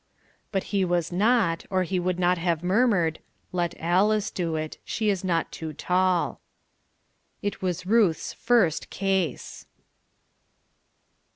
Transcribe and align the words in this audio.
But 0.51 0.63
he 0.73 0.83
was 0.83 1.11
not, 1.11 1.63
or 1.69 1.83
he 1.83 1.99
would 1.99 2.17
not 2.17 2.39
have 2.39 2.63
murmured 2.63 3.19
"Let 3.51 3.79
Alice 3.79 4.31
do 4.31 4.55
it, 4.55 4.79
she 4.83 5.11
is 5.11 5.23
not 5.23 5.51
too 5.51 5.73
tall." 5.73 6.41
It 7.43 7.61
was 7.61 7.85
Ruth's 7.85 8.33
first 8.33 8.89
case. 8.89 9.67